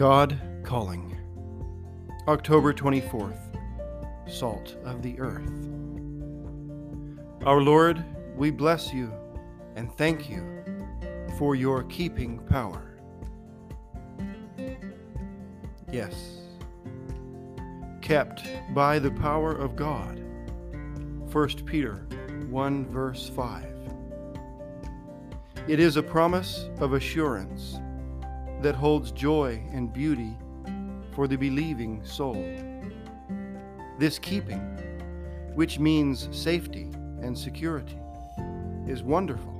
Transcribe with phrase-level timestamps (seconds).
[0.00, 1.14] God Calling.
[2.26, 3.36] October 24th.
[4.26, 5.52] Salt of the Earth.
[7.44, 8.02] Our Lord,
[8.34, 9.12] we bless you
[9.76, 10.64] and thank you
[11.36, 12.98] for your keeping power.
[15.92, 16.38] Yes,
[18.00, 20.18] kept by the power of God.
[21.30, 22.06] 1 Peter
[22.48, 23.66] 1 verse 5.
[25.68, 27.78] It is a promise of assurance
[28.60, 30.36] that holds joy and beauty
[31.14, 32.44] for the believing soul.
[33.98, 34.60] This keeping,
[35.54, 36.90] which means safety
[37.22, 37.98] and security,
[38.86, 39.54] is wonderful.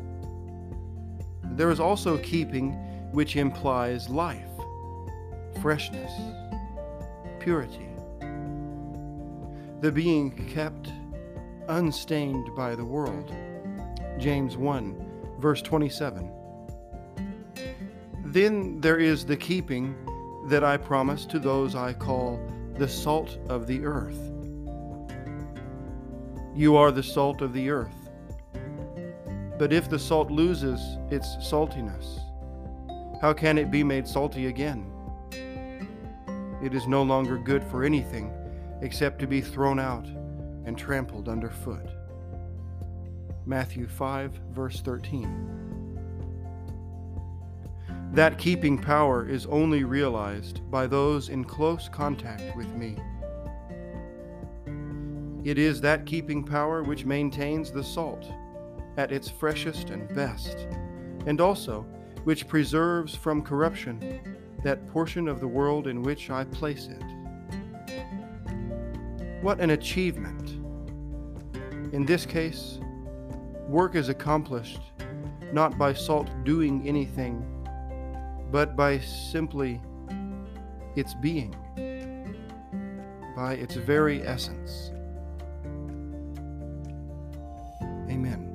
[1.42, 2.72] There is also keeping
[3.12, 4.50] which implies life,
[5.60, 6.12] freshness,
[7.38, 7.88] purity.
[9.80, 10.90] The being kept
[11.68, 13.34] unstained by the world.
[14.18, 16.30] James 1, verse 27.
[18.30, 19.96] Then there is the keeping
[20.46, 22.40] that I promise to those I call
[22.76, 24.20] the salt of the earth.
[26.54, 28.08] You are the salt of the earth.
[29.58, 32.20] But if the salt loses its saltiness,
[33.20, 34.86] how can it be made salty again?
[36.62, 38.32] It is no longer good for anything
[38.80, 40.06] except to be thrown out
[40.66, 41.88] and trampled underfoot.
[43.44, 45.59] Matthew 5, verse 13.
[48.12, 52.96] That keeping power is only realized by those in close contact with me.
[55.44, 58.26] It is that keeping power which maintains the salt
[58.96, 60.66] at its freshest and best,
[61.26, 61.86] and also
[62.24, 64.20] which preserves from corruption
[64.64, 67.04] that portion of the world in which I place it.
[69.40, 70.50] What an achievement!
[71.94, 72.80] In this case,
[73.68, 74.80] work is accomplished
[75.52, 77.46] not by salt doing anything
[78.50, 79.80] but by simply
[80.96, 81.54] its being,
[83.36, 84.90] by its very essence.
[88.10, 88.50] Amen.